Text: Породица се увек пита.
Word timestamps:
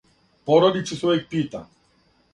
Породица 0.49 0.97
се 1.01 1.05
увек 1.11 1.29
пита. 1.35 1.65